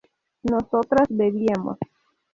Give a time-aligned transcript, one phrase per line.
[0.51, 1.77] ¿nosotras bebíamos?